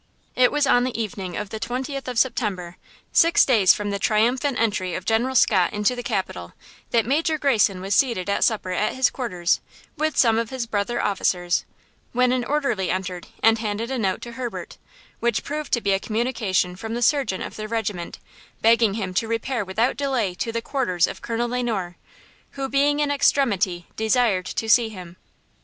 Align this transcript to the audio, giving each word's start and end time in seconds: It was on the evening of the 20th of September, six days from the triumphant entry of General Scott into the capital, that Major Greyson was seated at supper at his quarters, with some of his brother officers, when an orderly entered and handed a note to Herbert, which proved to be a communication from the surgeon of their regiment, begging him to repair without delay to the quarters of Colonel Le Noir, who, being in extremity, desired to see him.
It 0.35 0.51
was 0.51 0.65
on 0.65 0.83
the 0.83 0.99
evening 0.99 1.37
of 1.37 1.51
the 1.51 1.59
20th 1.59 2.07
of 2.07 2.17
September, 2.17 2.75
six 3.13 3.45
days 3.45 3.71
from 3.75 3.91
the 3.91 3.99
triumphant 3.99 4.57
entry 4.59 4.95
of 4.95 5.05
General 5.05 5.35
Scott 5.35 5.73
into 5.73 5.95
the 5.95 6.01
capital, 6.01 6.53
that 6.89 7.05
Major 7.05 7.37
Greyson 7.37 7.81
was 7.81 7.93
seated 7.93 8.27
at 8.27 8.43
supper 8.43 8.71
at 8.71 8.95
his 8.95 9.11
quarters, 9.11 9.59
with 9.97 10.17
some 10.17 10.39
of 10.39 10.49
his 10.49 10.65
brother 10.65 10.99
officers, 10.99 11.65
when 12.13 12.31
an 12.31 12.43
orderly 12.43 12.89
entered 12.89 13.27
and 13.43 13.59
handed 13.59 13.91
a 13.91 13.99
note 13.99 14.23
to 14.23 14.31
Herbert, 14.31 14.79
which 15.19 15.43
proved 15.43 15.71
to 15.73 15.81
be 15.81 15.91
a 15.91 15.99
communication 15.99 16.75
from 16.75 16.95
the 16.95 17.03
surgeon 17.03 17.43
of 17.43 17.55
their 17.55 17.67
regiment, 17.67 18.17
begging 18.63 18.95
him 18.95 19.13
to 19.13 19.27
repair 19.27 19.63
without 19.63 19.97
delay 19.97 20.33
to 20.33 20.51
the 20.51 20.63
quarters 20.63 21.05
of 21.05 21.21
Colonel 21.21 21.49
Le 21.49 21.61
Noir, 21.61 21.95
who, 22.53 22.67
being 22.67 23.01
in 23.01 23.11
extremity, 23.11 23.85
desired 23.95 24.47
to 24.47 24.67
see 24.67 24.89
him. 24.89 25.17